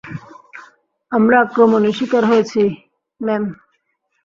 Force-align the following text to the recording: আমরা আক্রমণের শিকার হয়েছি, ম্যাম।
আমরা 1.11 1.35
আক্রমণের 1.39 1.93
শিকার 1.93 2.23
হয়েছি, 2.25 2.61
ম্যাম। 3.21 3.43